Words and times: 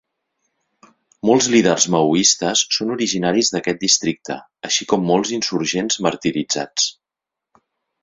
Molts 1.29 1.49
líders 1.55 1.85
maoistes 1.97 2.65
són 2.77 2.95
originaris 2.95 3.53
d'aquest 3.57 3.83
districte, 3.85 4.41
així 4.71 4.91
com 4.95 5.09
molts 5.13 5.37
insurgents 5.41 6.03
martiritzats. 6.09 6.93